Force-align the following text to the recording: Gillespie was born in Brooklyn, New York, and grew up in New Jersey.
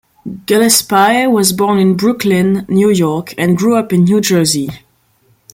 Gillespie 0.47 1.27
was 1.27 1.53
born 1.53 1.77
in 1.77 1.95
Brooklyn, 1.95 2.65
New 2.67 2.89
York, 2.89 3.35
and 3.37 3.55
grew 3.55 3.75
up 3.77 3.93
in 3.93 4.05
New 4.05 4.19
Jersey. 4.19 4.69